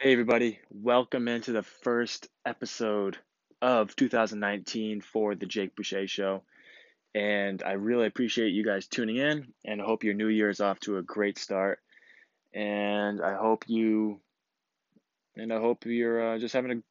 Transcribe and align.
Hey, 0.00 0.12
everybody, 0.12 0.58
welcome 0.70 1.28
into 1.28 1.52
the 1.52 1.62
first 1.62 2.28
episode 2.44 3.16
of 3.62 3.96
2019 3.96 5.00
for 5.00 5.34
the 5.34 5.46
Jake 5.46 5.74
Boucher 5.76 6.06
Show. 6.08 6.42
And 7.14 7.62
I 7.62 7.72
really 7.72 8.06
appreciate 8.06 8.50
you 8.50 8.66
guys 8.66 8.86
tuning 8.86 9.16
in, 9.16 9.54
and 9.64 9.80
I 9.80 9.84
hope 9.84 10.04
your 10.04 10.12
new 10.12 10.26
year 10.26 10.50
is 10.50 10.60
off 10.60 10.80
to 10.80 10.98
a 10.98 11.02
great 11.02 11.38
start. 11.38 11.78
And 12.52 13.22
I 13.22 13.36
hope 13.36 13.64
you, 13.68 14.20
and 15.36 15.52
I 15.52 15.60
hope 15.60 15.86
you're 15.86 16.34
uh, 16.34 16.38
just 16.38 16.54
having 16.54 16.72
a 16.72 16.82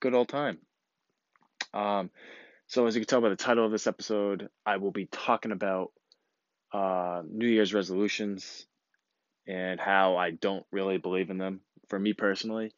good 0.00 0.14
old 0.14 0.28
time. 0.28 0.58
Um, 1.72 2.10
so, 2.66 2.86
as 2.86 2.96
you 2.96 3.02
can 3.02 3.06
tell 3.06 3.20
by 3.20 3.28
the 3.28 3.36
title 3.36 3.66
of 3.66 3.70
this 3.70 3.86
episode, 3.86 4.48
I 4.66 4.78
will 4.78 4.92
be 4.92 5.06
talking 5.06 5.52
about 5.52 5.92
uh, 6.72 7.22
New 7.28 7.46
Year's 7.46 7.74
resolutions 7.74 8.66
and 9.46 9.78
how 9.78 10.16
I 10.16 10.30
don't 10.30 10.66
really 10.72 10.96
believe 10.96 11.30
in 11.30 11.38
them. 11.38 11.60
For 11.94 12.00
me 12.00 12.12
personally, 12.12 12.72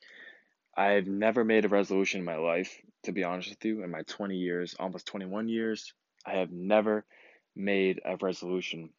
I've 0.77 1.07
never 1.07 1.43
made 1.43 1.65
a 1.65 1.71
resolution 1.71 2.21
in 2.21 2.27
my 2.27 2.37
life, 2.37 2.79
to 3.05 3.13
be 3.13 3.25
honest 3.25 3.49
with 3.49 3.65
you. 3.65 3.83
In 3.83 3.91
my 3.91 4.03
20 4.03 4.37
years, 4.37 4.77
almost 4.79 5.07
21 5.07 5.49
years, 5.49 5.95
I 6.27 6.33
have 6.33 6.51
never 6.51 7.07
made 7.55 8.03
a 8.05 8.19
resolution. 8.19 8.91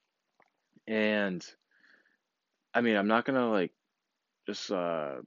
And 0.88 1.45
I 2.73 2.81
mean, 2.81 2.95
I'm 2.95 3.08
not 3.08 3.25
gonna 3.25 3.52
like 3.52 3.73
just 4.48 4.72
uh 4.72 5.17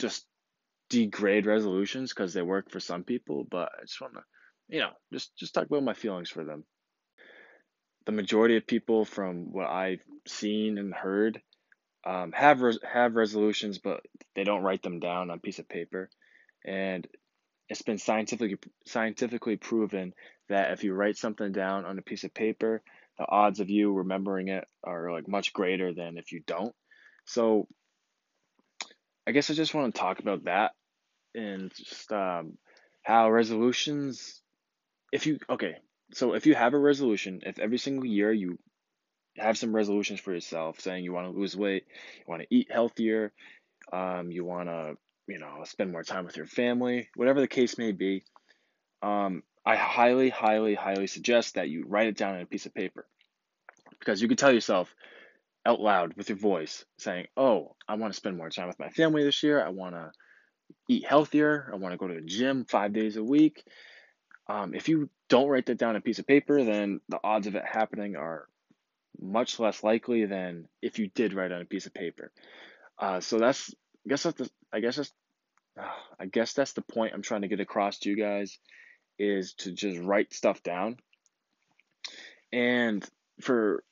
just 0.00 0.26
degrade 0.90 1.46
resolutions 1.46 2.12
because 2.12 2.34
they 2.34 2.42
work 2.42 2.72
for 2.72 2.80
some 2.80 3.04
people, 3.04 3.46
but 3.48 3.70
I 3.78 3.82
just 3.82 4.00
wanna, 4.00 4.24
you 4.68 4.80
know, 4.80 4.90
just 5.12 5.36
just 5.36 5.54
talk 5.54 5.66
about 5.66 5.84
my 5.84 5.94
feelings 5.94 6.30
for 6.30 6.42
them. 6.42 6.64
The 8.06 8.12
majority 8.20 8.56
of 8.56 8.66
people, 8.66 9.04
from 9.04 9.52
what 9.52 9.68
I've 9.68 10.02
seen 10.26 10.78
and 10.78 10.92
heard, 10.92 11.40
um, 12.04 12.32
have 12.32 12.60
res- 12.60 12.78
have 12.82 13.14
resolutions, 13.14 13.78
but 13.78 14.00
they 14.34 14.44
don't 14.44 14.62
write 14.62 14.82
them 14.82 15.00
down 15.00 15.30
on 15.30 15.36
a 15.36 15.40
piece 15.40 15.58
of 15.58 15.68
paper. 15.68 16.10
And 16.64 17.06
it's 17.68 17.82
been 17.82 17.98
scientifically 17.98 18.58
scientifically 18.86 19.56
proven 19.56 20.14
that 20.48 20.72
if 20.72 20.84
you 20.84 20.94
write 20.94 21.16
something 21.16 21.52
down 21.52 21.84
on 21.84 21.98
a 21.98 22.02
piece 22.02 22.24
of 22.24 22.32
paper, 22.32 22.82
the 23.18 23.26
odds 23.28 23.60
of 23.60 23.70
you 23.70 23.92
remembering 23.92 24.48
it 24.48 24.64
are 24.84 25.12
like 25.12 25.28
much 25.28 25.52
greater 25.52 25.92
than 25.92 26.16
if 26.18 26.32
you 26.32 26.40
don't. 26.46 26.74
So 27.26 27.68
I 29.26 29.32
guess 29.32 29.50
I 29.50 29.54
just 29.54 29.74
want 29.74 29.94
to 29.94 30.00
talk 30.00 30.20
about 30.20 30.44
that 30.44 30.72
and 31.34 31.70
just 31.74 32.10
um, 32.12 32.56
how 33.02 33.30
resolutions. 33.30 34.40
If 35.12 35.26
you 35.26 35.38
okay, 35.50 35.76
so 36.12 36.34
if 36.34 36.46
you 36.46 36.54
have 36.54 36.74
a 36.74 36.78
resolution, 36.78 37.40
if 37.44 37.58
every 37.58 37.78
single 37.78 38.06
year 38.06 38.32
you 38.32 38.58
have 39.38 39.58
some 39.58 39.74
resolutions 39.74 40.20
for 40.20 40.32
yourself, 40.32 40.80
saying 40.80 41.04
you 41.04 41.12
want 41.12 41.32
to 41.32 41.38
lose 41.38 41.56
weight, 41.56 41.84
you 42.16 42.24
want 42.26 42.42
to 42.42 42.48
eat 42.50 42.70
healthier, 42.70 43.32
um, 43.92 44.30
you 44.30 44.44
want 44.44 44.68
to 44.68 44.96
you 45.26 45.38
know 45.38 45.62
spend 45.64 45.92
more 45.92 46.02
time 46.02 46.24
with 46.24 46.36
your 46.36 46.46
family, 46.46 47.08
whatever 47.14 47.40
the 47.40 47.48
case 47.48 47.78
may 47.78 47.92
be, 47.92 48.24
um, 49.02 49.42
I 49.64 49.76
highly, 49.76 50.30
highly, 50.30 50.74
highly 50.74 51.06
suggest 51.06 51.54
that 51.54 51.68
you 51.68 51.84
write 51.86 52.08
it 52.08 52.16
down 52.16 52.34
on 52.34 52.40
a 52.40 52.46
piece 52.46 52.66
of 52.66 52.74
paper 52.74 53.06
because 53.98 54.22
you 54.22 54.28
can 54.28 54.36
tell 54.36 54.52
yourself 54.52 54.94
out 55.66 55.80
loud 55.80 56.14
with 56.16 56.28
your 56.28 56.38
voice 56.38 56.84
saying, 56.98 57.26
"Oh, 57.36 57.76
I 57.86 57.94
want 57.96 58.12
to 58.12 58.16
spend 58.16 58.36
more 58.36 58.50
time 58.50 58.68
with 58.68 58.78
my 58.78 58.90
family 58.90 59.24
this 59.24 59.42
year. 59.42 59.62
I 59.62 59.68
want 59.68 59.94
to 59.94 60.10
eat 60.88 61.06
healthier. 61.06 61.70
I 61.72 61.76
want 61.76 61.92
to 61.92 61.98
go 61.98 62.08
to 62.08 62.14
the 62.14 62.26
gym 62.26 62.64
five 62.64 62.92
days 62.92 63.16
a 63.16 63.24
week." 63.24 63.64
Um, 64.48 64.74
if 64.74 64.88
you 64.88 65.10
don't 65.28 65.48
write 65.48 65.66
that 65.66 65.76
down 65.76 65.90
on 65.90 65.96
a 65.96 66.00
piece 66.00 66.18
of 66.18 66.26
paper, 66.26 66.64
then 66.64 67.00
the 67.08 67.20
odds 67.22 67.46
of 67.46 67.54
it 67.54 67.64
happening 67.66 68.16
are 68.16 68.48
much 69.20 69.58
less 69.58 69.82
likely 69.82 70.24
than 70.26 70.68
if 70.82 70.98
you 70.98 71.08
did 71.08 71.34
write 71.34 71.52
on 71.52 71.60
a 71.60 71.66
piece 71.66 71.86
of 71.86 71.94
paper. 71.94 72.30
Uh, 72.98 73.20
so 73.20 73.38
that's 73.38 73.74
I 74.06 74.08
guess 74.08 74.22
that's 74.22 74.38
the, 74.38 74.50
I 74.72 74.80
guess 74.80 74.96
that's 74.96 75.12
uh, 75.78 75.86
I 76.18 76.26
guess 76.26 76.52
that's 76.52 76.72
the 76.72 76.82
point 76.82 77.12
I'm 77.14 77.22
trying 77.22 77.42
to 77.42 77.48
get 77.48 77.60
across 77.60 77.98
to 78.00 78.10
you 78.10 78.16
guys 78.16 78.58
is 79.18 79.54
to 79.54 79.72
just 79.72 79.98
write 79.98 80.32
stuff 80.32 80.62
down. 80.62 80.96
And 82.52 83.04
for 83.40 83.82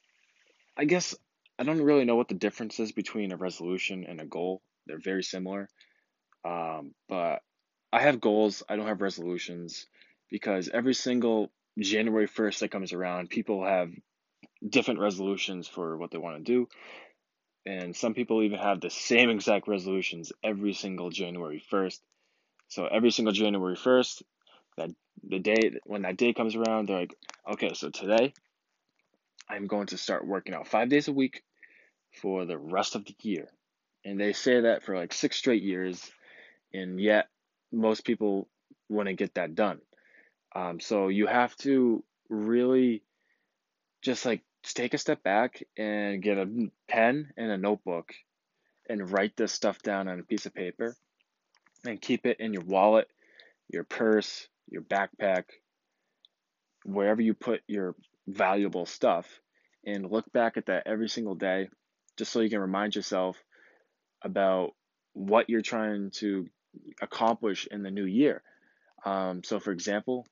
I 0.76 0.84
guess 0.84 1.14
I 1.58 1.64
don't 1.64 1.82
really 1.82 2.04
know 2.04 2.16
what 2.16 2.28
the 2.28 2.34
difference 2.34 2.78
is 2.80 2.92
between 2.92 3.32
a 3.32 3.36
resolution 3.36 4.04
and 4.04 4.20
a 4.20 4.26
goal. 4.26 4.62
They're 4.86 4.98
very 4.98 5.22
similar. 5.22 5.68
Um, 6.44 6.94
but 7.08 7.40
I 7.92 8.02
have 8.02 8.20
goals, 8.20 8.62
I 8.68 8.76
don't 8.76 8.86
have 8.86 9.00
resolutions 9.00 9.86
because 10.30 10.68
every 10.68 10.94
single 10.94 11.50
January 11.78 12.28
1st 12.28 12.60
that 12.60 12.70
comes 12.70 12.92
around, 12.92 13.30
people 13.30 13.64
have 13.64 13.90
different 14.66 15.00
resolutions 15.00 15.68
for 15.68 15.96
what 15.96 16.10
they 16.10 16.18
want 16.18 16.36
to 16.38 16.42
do. 16.42 16.68
And 17.64 17.96
some 17.96 18.14
people 18.14 18.42
even 18.42 18.58
have 18.58 18.80
the 18.80 18.90
same 18.90 19.28
exact 19.28 19.66
resolutions 19.66 20.32
every 20.42 20.72
single 20.72 21.10
January 21.10 21.62
1st. 21.72 22.00
So 22.68 22.86
every 22.86 23.10
single 23.10 23.32
January 23.32 23.76
1st, 23.76 24.22
that 24.76 24.90
the 25.28 25.38
day 25.38 25.72
when 25.84 26.02
that 26.02 26.16
day 26.16 26.32
comes 26.32 26.54
around, 26.54 26.88
they're 26.88 27.00
like, 27.00 27.14
okay, 27.50 27.72
so 27.74 27.90
today 27.90 28.34
I'm 29.48 29.66
going 29.66 29.86
to 29.88 29.98
start 29.98 30.26
working 30.26 30.54
out 30.54 30.68
five 30.68 30.88
days 30.88 31.08
a 31.08 31.12
week 31.12 31.42
for 32.20 32.44
the 32.44 32.58
rest 32.58 32.94
of 32.94 33.04
the 33.04 33.14
year. 33.22 33.48
And 34.04 34.20
they 34.20 34.32
say 34.32 34.60
that 34.60 34.84
for 34.84 34.96
like 34.96 35.12
six 35.12 35.36
straight 35.36 35.62
years, 35.62 36.10
and 36.72 37.00
yet 37.00 37.28
most 37.72 38.04
people 38.04 38.48
wouldn't 38.88 39.18
get 39.18 39.34
that 39.34 39.54
done. 39.54 39.80
Um, 40.54 40.80
so 40.80 41.08
you 41.08 41.26
have 41.26 41.56
to 41.58 42.04
really 42.28 43.02
just 44.02 44.24
like 44.24 44.42
take 44.62 44.94
a 44.94 44.98
step 44.98 45.22
back 45.22 45.62
and 45.76 46.22
get 46.22 46.38
a 46.38 46.48
pen 46.88 47.32
and 47.36 47.50
a 47.50 47.56
notebook 47.56 48.12
and 48.88 49.10
write 49.10 49.36
this 49.36 49.52
stuff 49.52 49.82
down 49.82 50.08
on 50.08 50.20
a 50.20 50.24
piece 50.24 50.46
of 50.46 50.54
paper 50.54 50.96
and 51.84 52.00
keep 52.00 52.26
it 52.26 52.40
in 52.40 52.52
your 52.52 52.64
wallet, 52.64 53.08
your 53.68 53.84
purse, 53.84 54.48
your 54.68 54.82
backpack, 54.82 55.44
wherever 56.84 57.20
you 57.20 57.34
put 57.34 57.62
your 57.66 57.94
valuable 58.26 58.86
stuff, 58.86 59.40
and 59.84 60.10
look 60.10 60.30
back 60.32 60.56
at 60.56 60.66
that 60.66 60.84
every 60.86 61.08
single 61.08 61.34
day 61.34 61.68
just 62.16 62.32
so 62.32 62.40
you 62.40 62.50
can 62.50 62.60
remind 62.60 62.96
yourself 62.96 63.36
about 64.22 64.72
what 65.12 65.48
you're 65.48 65.62
trying 65.62 66.10
to 66.10 66.46
accomplish 67.00 67.68
in 67.70 67.82
the 67.82 67.90
new 67.90 68.04
year. 68.04 68.42
Um, 69.04 69.44
so, 69.44 69.60
for 69.60 69.70
example, 69.70 70.26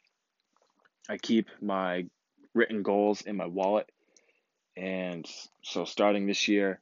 I 1.08 1.18
keep 1.18 1.48
my 1.60 2.06
written 2.54 2.82
goals 2.82 3.22
in 3.22 3.36
my 3.36 3.46
wallet, 3.46 3.90
and 4.76 5.28
so 5.62 5.84
starting 5.84 6.26
this 6.26 6.48
year, 6.48 6.80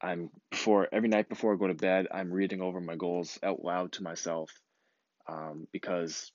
I'm 0.00 0.30
before 0.50 0.88
every 0.92 1.08
night 1.08 1.28
before 1.28 1.54
I 1.54 1.56
go 1.56 1.66
to 1.68 1.74
bed, 1.74 2.06
I'm 2.12 2.32
reading 2.32 2.60
over 2.60 2.80
my 2.80 2.96
goals 2.96 3.38
out 3.42 3.64
loud 3.64 3.92
to 3.92 4.02
myself, 4.02 4.50
um, 5.28 5.66
because 5.72 6.30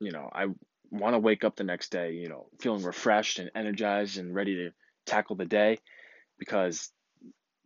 you 0.00 0.12
know 0.12 0.28
I 0.32 0.46
want 0.90 1.14
to 1.14 1.18
wake 1.18 1.44
up 1.44 1.56
the 1.56 1.64
next 1.64 1.90
day, 1.90 2.14
you 2.14 2.28
know, 2.28 2.46
feeling 2.60 2.82
refreshed 2.82 3.38
and 3.38 3.50
energized 3.54 4.18
and 4.18 4.34
ready 4.34 4.54
to 4.56 4.70
tackle 5.06 5.36
the 5.36 5.44
day, 5.44 5.78
because 6.38 6.90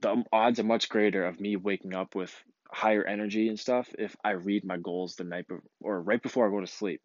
the 0.00 0.24
odds 0.32 0.58
are 0.58 0.64
much 0.64 0.88
greater 0.88 1.24
of 1.24 1.40
me 1.40 1.56
waking 1.56 1.94
up 1.94 2.14
with 2.14 2.34
higher 2.72 3.04
energy 3.04 3.48
and 3.48 3.60
stuff 3.60 3.88
if 3.98 4.16
I 4.24 4.30
read 4.30 4.64
my 4.64 4.76
goals 4.76 5.14
the 5.14 5.24
night 5.24 5.46
before 5.46 5.62
or 5.80 6.00
right 6.00 6.22
before 6.22 6.46
I 6.46 6.50
go 6.50 6.60
to 6.60 6.66
sleep. 6.66 7.00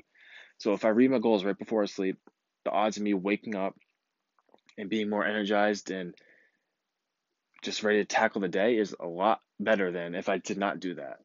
So 0.57 0.73
if 0.73 0.85
I 0.85 0.89
read 0.89 1.11
my 1.11 1.19
goals 1.19 1.43
right 1.43 1.57
before 1.57 1.83
I 1.83 1.85
sleep, 1.85 2.17
the 2.67 2.73
odds 2.73 2.97
of 2.97 3.03
me 3.03 3.13
waking 3.13 3.55
up 3.55 3.75
and 4.77 4.89
being 4.89 5.09
more 5.09 5.25
energized 5.25 5.89
and 5.89 6.13
just 7.63 7.81
ready 7.81 7.99
to 7.99 8.05
tackle 8.05 8.41
the 8.41 8.49
day 8.49 8.77
is 8.77 8.93
a 8.99 9.07
lot 9.07 9.39
better 9.57 9.89
than 9.89 10.15
if 10.15 10.27
I 10.27 10.37
did 10.37 10.57
not 10.57 10.81
do 10.81 10.95
that. 10.95 11.19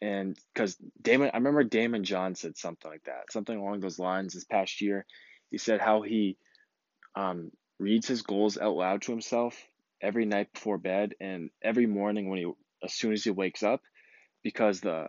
And 0.00 0.38
because 0.54 0.76
Daymond, 1.02 1.32
I 1.34 1.38
remember 1.38 1.64
Daymond 1.64 2.02
John 2.02 2.36
said 2.36 2.56
something 2.56 2.88
like 2.88 3.02
that, 3.06 3.32
something 3.32 3.58
along 3.58 3.80
those 3.80 3.98
lines 3.98 4.34
this 4.34 4.44
past 4.44 4.80
year. 4.80 5.06
He 5.50 5.58
said 5.58 5.80
how 5.80 6.02
he 6.02 6.36
um, 7.16 7.50
reads 7.80 8.06
his 8.06 8.22
goals 8.22 8.58
out 8.58 8.76
loud 8.76 9.02
to 9.02 9.10
himself 9.10 9.60
every 10.00 10.24
night 10.24 10.52
before 10.52 10.78
bed 10.78 11.16
and 11.20 11.50
every 11.60 11.86
morning 11.86 12.30
when 12.30 12.38
he 12.38 12.52
as 12.84 12.92
soon 12.92 13.12
as 13.12 13.24
he 13.24 13.30
wakes 13.30 13.64
up 13.64 13.80
because 14.44 14.80
the 14.80 15.08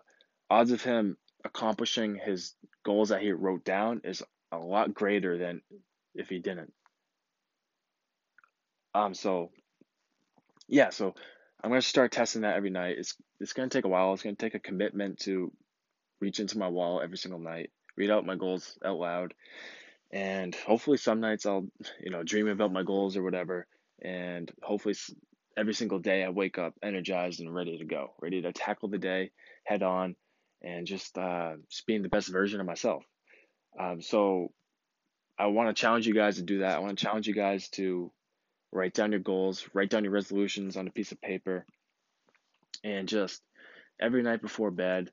odds 0.49 0.71
of 0.71 0.81
him 0.81 1.17
accomplishing 1.45 2.15
his 2.15 2.55
goals 2.83 3.09
that 3.09 3.21
he 3.21 3.31
wrote 3.31 3.63
down 3.63 4.01
is 4.03 4.23
a 4.51 4.57
lot 4.57 4.93
greater 4.93 5.37
than 5.37 5.61
if 6.15 6.29
he 6.29 6.39
didn't. 6.39 6.73
Um 8.93 9.13
so 9.13 9.51
yeah, 10.67 10.89
so 10.89 11.15
I'm 11.63 11.71
gonna 11.71 11.81
start 11.81 12.11
testing 12.11 12.43
that 12.43 12.55
every 12.55 12.69
night. 12.69 12.97
It's 12.97 13.15
it's 13.39 13.53
gonna 13.53 13.69
take 13.69 13.85
a 13.85 13.89
while. 13.89 14.13
It's 14.13 14.23
gonna 14.23 14.35
take 14.35 14.55
a 14.55 14.59
commitment 14.59 15.19
to 15.19 15.51
reach 16.21 16.39
into 16.39 16.57
my 16.57 16.67
wall 16.67 17.01
every 17.01 17.17
single 17.17 17.39
night, 17.39 17.71
read 17.97 18.11
out 18.11 18.25
my 18.25 18.35
goals 18.35 18.77
out 18.83 18.97
loud, 18.97 19.33
and 20.11 20.55
hopefully 20.55 20.97
some 20.97 21.19
nights 21.19 21.45
I'll 21.45 21.67
you 21.99 22.11
know 22.11 22.23
dream 22.23 22.47
about 22.47 22.71
my 22.71 22.83
goals 22.83 23.17
or 23.17 23.23
whatever, 23.23 23.67
and 24.01 24.51
hopefully 24.61 24.95
every 25.57 25.73
single 25.73 25.99
day 25.99 26.23
I 26.23 26.29
wake 26.29 26.57
up 26.57 26.73
energized 26.81 27.41
and 27.41 27.53
ready 27.53 27.77
to 27.77 27.85
go, 27.85 28.13
ready 28.21 28.41
to 28.41 28.53
tackle 28.53 28.89
the 28.89 28.97
day 28.97 29.31
head 29.65 29.83
on, 29.83 30.15
and 30.61 30.87
just 30.87 31.17
uh, 31.17 31.53
just 31.69 31.85
being 31.85 32.03
the 32.03 32.09
best 32.09 32.29
version 32.29 32.59
of 32.59 32.65
myself. 32.65 33.03
Um, 33.77 34.01
so 34.01 34.51
I 35.37 35.47
want 35.47 35.75
to 35.75 35.79
challenge 35.79 36.07
you 36.07 36.13
guys 36.13 36.37
to 36.37 36.43
do 36.43 36.59
that. 36.59 36.75
I 36.75 36.79
want 36.79 36.97
to 36.97 37.03
challenge 37.03 37.27
you 37.27 37.33
guys 37.33 37.69
to 37.69 38.11
write 38.71 38.93
down 38.93 39.11
your 39.11 39.21
goals, 39.21 39.67
write 39.73 39.89
down 39.89 40.03
your 40.03 40.13
resolutions 40.13 40.77
on 40.77 40.87
a 40.87 40.91
piece 40.91 41.11
of 41.11 41.21
paper, 41.21 41.65
and 42.83 43.07
just 43.07 43.41
every 43.99 44.23
night 44.23 44.41
before 44.41 44.71
bed, 44.71 45.11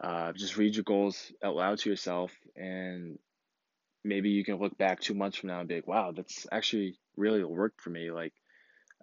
uh, 0.00 0.32
just 0.32 0.56
read 0.56 0.74
your 0.74 0.84
goals 0.84 1.32
out 1.42 1.56
loud 1.56 1.78
to 1.78 1.90
yourself, 1.90 2.32
and 2.56 3.18
maybe 4.04 4.30
you 4.30 4.44
can 4.44 4.56
look 4.56 4.76
back 4.78 5.00
two 5.00 5.14
months 5.14 5.36
from 5.36 5.48
now 5.48 5.60
and 5.60 5.68
be 5.68 5.76
like, 5.76 5.86
wow, 5.86 6.12
that's 6.12 6.46
actually 6.50 6.96
really 7.16 7.42
worked 7.44 7.80
for 7.80 7.90
me. 7.90 8.10
Like, 8.10 8.32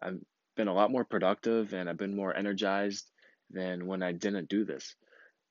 I've 0.01 0.19
been 0.55 0.67
a 0.67 0.73
lot 0.73 0.91
more 0.91 1.03
productive 1.03 1.73
and 1.73 1.89
I've 1.89 1.97
been 1.97 2.15
more 2.15 2.35
energized 2.35 3.09
than 3.51 3.87
when 3.87 4.01
I 4.03 4.11
didn't 4.13 4.49
do 4.49 4.65
this. 4.65 4.95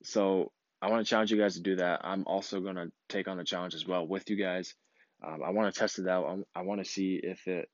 So, 0.02 0.52
I 0.84 0.88
want 0.88 1.06
to 1.06 1.08
challenge 1.08 1.30
you 1.30 1.38
guys 1.38 1.54
to 1.54 1.62
do 1.62 1.76
that. 1.76 2.02
I'm 2.04 2.24
also 2.26 2.60
going 2.60 2.74
to 2.74 2.92
take 3.08 3.26
on 3.26 3.38
the 3.38 3.44
challenge 3.44 3.74
as 3.74 3.86
well 3.86 4.06
with 4.06 4.28
you 4.28 4.36
guys. 4.36 4.74
Um, 5.26 5.40
I 5.42 5.48
want 5.48 5.72
to 5.72 5.80
test 5.80 5.98
it 5.98 6.06
out. 6.06 6.26
I, 6.26 6.60
I 6.60 6.62
want 6.62 6.84
to 6.84 6.90
see 6.90 7.18
if 7.22 7.48
it, 7.48 7.70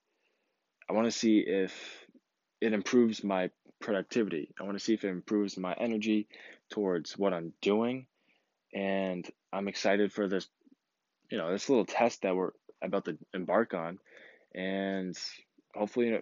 I 0.88 0.92
want 0.92 1.06
to 1.06 1.10
see 1.10 1.40
if 1.40 1.74
it 2.60 2.72
improves 2.72 3.24
my 3.24 3.50
productivity. 3.80 4.54
I 4.60 4.62
want 4.62 4.78
to 4.78 4.84
see 4.84 4.94
if 4.94 5.02
it 5.02 5.08
improves 5.08 5.58
my 5.58 5.74
energy 5.74 6.28
towards 6.70 7.18
what 7.18 7.34
I'm 7.34 7.52
doing. 7.60 8.06
And 8.72 9.28
I'm 9.52 9.66
excited 9.66 10.12
for 10.12 10.28
this, 10.28 10.46
you 11.32 11.38
know, 11.38 11.50
this 11.50 11.68
little 11.68 11.86
test 11.86 12.22
that 12.22 12.36
we're 12.36 12.52
about 12.80 13.06
to 13.06 13.18
embark 13.34 13.74
on. 13.74 13.98
And 14.54 15.18
hopefully, 15.74 16.10
in 16.10 16.14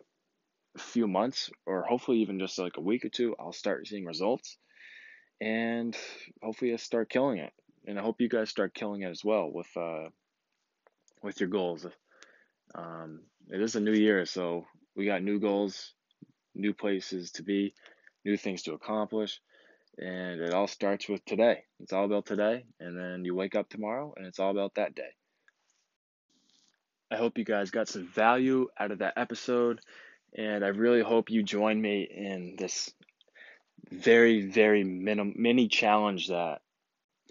a 0.75 0.79
few 0.79 1.07
months, 1.07 1.51
or 1.67 1.83
hopefully 1.83 2.21
even 2.21 2.39
just 2.39 2.59
like 2.59 2.79
a 2.79 2.81
week 2.81 3.05
or 3.05 3.11
two, 3.11 3.37
I'll 3.39 3.53
start 3.53 3.87
seeing 3.87 4.07
results. 4.07 4.57
And 5.41 5.97
hopefully, 6.43 6.73
I 6.73 6.77
start 6.77 7.11
killing 7.11 7.39
it. 7.39 7.53
And 7.87 7.99
I 7.99 8.03
hope 8.03 8.21
you 8.21 8.29
guys 8.29 8.51
start 8.51 8.75
killing 8.75 9.03
it 9.03 9.11
as 9.11 9.25
well 9.25 9.51
with 9.51 9.69
uh, 9.77 10.09
with 11.23 11.41
your 11.41 11.49
goals. 11.49 11.87
Um, 12.75 13.21
it 13.49 13.61
is 13.61 13.77
a 13.77 13.81
new 13.81 13.93
year, 13.93 14.27
so 14.27 14.67
we 14.95 15.07
got 15.07 15.23
new 15.23 15.41
goals, 15.41 15.95
new 16.55 16.75
places 16.75 17.33
to 17.33 17.43
be, 17.43 17.75
new 18.25 18.37
things 18.37 18.63
to 18.65 18.75
accomplish, 18.75 19.41
and 19.97 20.41
it 20.41 20.53
all 20.53 20.67
starts 20.67 21.09
with 21.09 21.25
today. 21.25 21.65
It's 21.81 21.93
all 21.93 22.05
about 22.05 22.27
today, 22.27 22.65
and 22.79 22.99
then 22.99 23.25
you 23.25 23.35
wake 23.35 23.55
up 23.55 23.69
tomorrow, 23.69 24.13
and 24.17 24.27
it's 24.27 24.39
all 24.39 24.51
about 24.51 24.75
that 24.75 24.95
day. 24.95 25.15
I 27.11 27.17
hope 27.17 27.39
you 27.39 27.45
guys 27.45 27.71
got 27.71 27.89
some 27.89 28.07
value 28.07 28.69
out 28.79 28.91
of 28.91 28.99
that 28.99 29.15
episode, 29.17 29.81
and 30.37 30.63
I 30.63 30.69
really 30.69 31.03
hope 31.03 31.31
you 31.31 31.43
join 31.43 31.81
me 31.81 32.03
in 32.03 32.57
this 32.59 32.91
very, 33.91 34.43
very 34.43 34.85
minim- 34.85 35.35
mini 35.37 35.69
challenge 35.69 36.29
that 36.29 36.61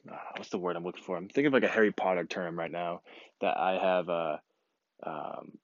uh, 0.10 0.16
what's 0.36 0.50
the 0.50 0.58
word 0.58 0.76
I'm 0.76 0.84
looking 0.84 1.04
for? 1.04 1.18
I'm 1.18 1.28
thinking 1.28 1.48
of 1.48 1.54
like 1.54 1.64
a 1.64 1.68
Harry 1.68 1.92
Potter 1.92 2.26
term 2.26 2.58
right 2.58 2.72
now 2.72 3.02
that 3.42 3.58
I 3.58 3.78
have 3.78 4.10
uh 4.10 4.38
um 5.04 5.58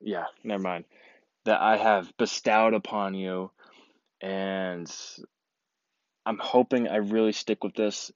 yeah, 0.00 0.24
never 0.44 0.62
mind. 0.62 0.84
That 1.44 1.60
I 1.60 1.76
have 1.76 2.16
bestowed 2.16 2.74
upon 2.74 3.14
you 3.14 3.50
and 4.20 4.90
I'm 6.26 6.38
hoping 6.38 6.88
I 6.88 6.96
really 6.96 7.32
stick 7.32 7.64
with 7.64 7.74
this. 7.74 8.12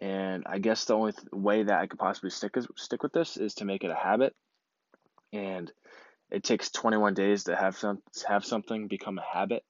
And 0.00 0.44
I 0.46 0.58
guess 0.58 0.84
the 0.84 0.94
only 0.94 1.12
th- 1.12 1.28
way 1.32 1.62
that 1.62 1.80
I 1.80 1.86
could 1.86 1.98
possibly 1.98 2.30
stick 2.30 2.56
is, 2.56 2.66
stick 2.76 3.02
with 3.02 3.12
this 3.12 3.36
is 3.36 3.54
to 3.56 3.64
make 3.64 3.84
it 3.84 3.90
a 3.90 3.94
habit. 3.94 4.34
And 5.32 5.72
it 6.30 6.42
takes 6.44 6.70
21 6.70 7.14
days 7.14 7.44
to 7.44 7.56
have 7.56 7.76
some 7.76 8.02
have 8.28 8.44
something 8.44 8.88
become 8.88 9.18
a 9.18 9.22
habit. 9.22 9.64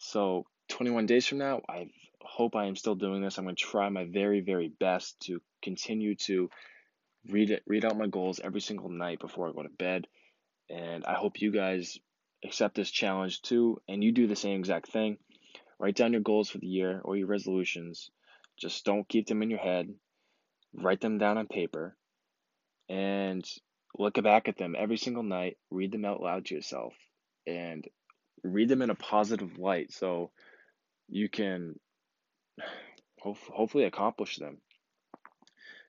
So 0.00 0.46
21 0.68 1.04
days 1.04 1.26
from 1.26 1.38
now, 1.38 1.60
I 1.68 1.90
hope 2.22 2.56
I 2.56 2.64
am 2.64 2.74
still 2.74 2.94
doing 2.94 3.20
this. 3.20 3.36
I'm 3.36 3.44
going 3.44 3.54
to 3.54 3.62
try 3.62 3.88
my 3.90 4.06
very 4.06 4.40
very 4.40 4.68
best 4.68 5.20
to 5.26 5.42
continue 5.62 6.14
to 6.26 6.48
read 7.28 7.50
it 7.50 7.62
read 7.66 7.84
out 7.84 7.98
my 7.98 8.06
goals 8.06 8.40
every 8.40 8.62
single 8.62 8.88
night 8.88 9.20
before 9.20 9.48
I 9.48 9.52
go 9.52 9.62
to 9.62 9.68
bed. 9.68 10.06
And 10.70 11.04
I 11.04 11.14
hope 11.14 11.42
you 11.42 11.52
guys 11.52 11.98
accept 12.42 12.76
this 12.76 12.90
challenge 12.90 13.42
too 13.42 13.82
and 13.88 14.02
you 14.02 14.10
do 14.10 14.26
the 14.26 14.36
same 14.36 14.58
exact 14.58 14.90
thing. 14.90 15.18
Write 15.78 15.96
down 15.96 16.12
your 16.12 16.22
goals 16.22 16.48
for 16.48 16.58
the 16.58 16.66
year 16.66 17.02
or 17.04 17.14
your 17.16 17.26
resolutions. 17.26 18.10
Just 18.56 18.86
don't 18.86 19.08
keep 19.08 19.26
them 19.26 19.42
in 19.42 19.50
your 19.50 19.58
head. 19.58 19.92
Write 20.72 21.02
them 21.02 21.18
down 21.18 21.36
on 21.36 21.46
paper 21.46 21.94
and 22.88 23.44
look 23.98 24.14
back 24.22 24.48
at 24.48 24.56
them 24.56 24.74
every 24.78 24.96
single 24.96 25.24
night. 25.24 25.58
Read 25.70 25.92
them 25.92 26.06
out 26.06 26.22
loud 26.22 26.46
to 26.46 26.54
yourself 26.54 26.94
and 27.46 27.86
read 28.42 28.68
them 28.68 28.82
in 28.82 28.90
a 28.90 28.94
positive 28.94 29.58
light 29.58 29.92
so 29.92 30.30
you 31.08 31.28
can 31.28 31.78
hopefully 33.20 33.84
accomplish 33.84 34.36
them. 34.36 34.58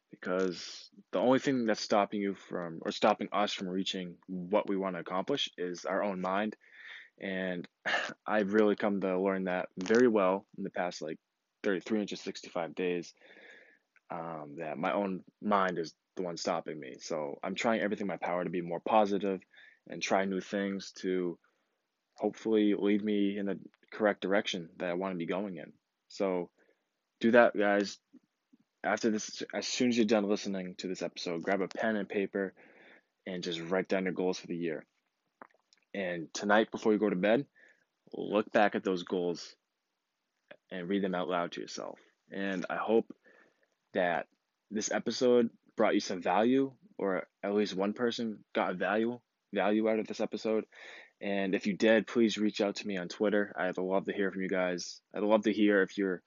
Because 0.09 0.89
the 1.13 1.19
only 1.19 1.39
thing 1.39 1.65
that's 1.65 1.81
stopping 1.81 2.21
you 2.21 2.36
from, 2.36 2.80
or 2.81 2.92
stopping 2.92 3.30
us 3.31 3.53
from 3.53 3.69
reaching 3.69 4.15
what 4.27 4.68
we 4.68 4.75
want 4.75 4.95
to 4.95 5.00
accomplish 5.00 5.50
is 5.57 5.86
our 5.86 6.03
own 6.03 6.19
mind 6.19 6.56
and 7.21 7.68
I've 8.27 8.53
really 8.53 8.75
come 8.75 9.00
to 9.01 9.19
learn 9.19 9.45
that 9.45 9.69
very 9.77 10.07
well 10.07 10.45
in 10.57 10.63
the 10.63 10.69
past 10.69 11.01
like 11.01 11.18
30, 11.63 11.81
365 11.81 12.75
days. 12.75 13.13
Um, 14.09 14.56
that 14.57 14.77
my 14.77 14.92
own 14.92 15.24
mind 15.42 15.77
is 15.77 15.94
the 16.18 16.24
one 16.24 16.36
stopping 16.36 16.77
me. 16.77 16.95
So 17.00 17.39
I'm 17.42 17.56
trying 17.56 17.80
everything 17.80 18.06
in 18.06 18.09
my 18.09 18.18
power 18.18 18.44
to 18.44 18.50
be 18.50 18.59
more 18.59 18.81
positive 18.81 19.39
and 19.88 20.01
try 20.01 20.25
new 20.25 20.42
things 20.42 20.92
to 21.00 21.39
hopefully 22.21 22.75
lead 22.77 23.03
me 23.03 23.38
in 23.38 23.47
the 23.47 23.57
correct 23.91 24.21
direction 24.21 24.69
that 24.77 24.89
I 24.89 24.94
want 24.94 25.13
to 25.13 25.18
be 25.18 25.25
going 25.25 25.57
in. 25.57 25.73
So 26.07 26.50
do 27.19 27.31
that, 27.31 27.57
guys. 27.57 27.97
After 28.83 29.09
this, 29.09 29.41
as 29.53 29.68
soon 29.68 29.89
as 29.89 29.97
you're 29.97 30.06
done 30.06 30.29
listening 30.29 30.75
to 30.77 30.88
this 30.88 31.01
episode, 31.01 31.41
grab 31.41 31.62
a 31.62 31.68
pen 31.68 31.95
and 31.95 32.07
paper 32.07 32.53
and 33.25 33.44
just 33.44 33.59
write 33.59 33.88
down 33.88 34.03
your 34.03 34.13
goals 34.13 34.39
for 34.39 34.47
the 34.47 34.56
year. 34.56 34.85
And 35.94 36.31
tonight, 36.33 36.71
before 36.71 36.94
you 36.94 37.00
go 37.00 37.09
to 37.09 37.15
bed, 37.15 37.45
look 38.13 38.51
back 38.51 38.75
at 38.75 38.83
those 38.83 39.03
goals 39.03 39.56
and 40.71 40.88
read 40.88 41.03
them 41.03 41.15
out 41.15 41.27
loud 41.27 41.51
to 41.53 41.62
yourself. 41.62 42.00
And 42.31 42.65
I 42.69 42.77
hope 42.77 43.13
that 43.94 44.27
this 44.69 44.91
episode 44.91 45.50
brought 45.75 45.95
you 45.95 46.00
some 46.00 46.21
value, 46.21 46.71
or 46.97 47.27
at 47.44 47.53
least 47.53 47.75
one 47.75 47.94
person 47.94 48.44
got 48.53 48.75
value 48.75 49.19
value 49.53 49.89
out 49.89 50.00
of 50.00 50.07
this 50.07 50.21
episode. 50.21 50.65
And 51.21 51.53
if 51.53 51.68
you 51.68 51.77
did, 51.77 52.07
please 52.07 52.38
reach 52.38 52.62
out 52.62 52.77
to 52.77 52.88
me 52.88 52.97
on 52.97 53.07
Twitter. 53.07 53.53
I'd 53.57 53.77
love 53.77 54.06
to 54.06 54.13
hear 54.13 54.31
from 54.31 54.41
you 54.41 54.50
guys. 54.50 55.01
I'd 55.13 55.23
love 55.23 55.44
to 55.44 55.53
hear 55.53 55.83
if 55.83 55.97
you're 55.97 56.21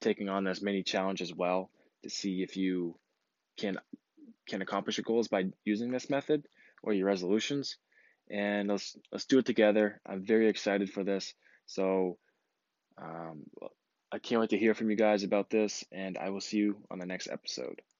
taking 0.00 0.28
on 0.28 0.44
this 0.44 0.62
mini 0.62 0.82
challenge 0.82 1.20
as 1.20 1.34
well 1.34 1.70
to 2.04 2.10
see 2.10 2.42
if 2.42 2.56
you 2.56 2.96
can 3.56 3.78
can 4.46 4.62
accomplish 4.62 4.98
your 4.98 5.04
goals 5.04 5.26
by 5.26 5.46
using 5.64 5.90
this 5.90 6.08
method 6.08 6.46
or 6.82 6.92
your 6.92 7.06
resolutions 7.06 7.76
and 8.30 8.68
let's 8.68 8.96
let's 9.12 9.26
do 9.26 9.38
it 9.38 9.46
together. 9.46 10.00
I'm 10.06 10.24
very 10.24 10.48
excited 10.48 10.90
for 10.90 11.04
this. 11.04 11.34
So 11.66 12.18
um, 12.98 13.44
I 14.12 14.18
can't 14.18 14.40
wait 14.40 14.50
to 14.50 14.58
hear 14.58 14.74
from 14.74 14.90
you 14.90 14.96
guys 14.96 15.22
about 15.22 15.50
this, 15.50 15.84
and 15.92 16.16
I 16.18 16.30
will 16.30 16.40
see 16.40 16.58
you 16.58 16.76
on 16.90 16.98
the 16.98 17.06
next 17.06 17.28
episode. 17.28 17.82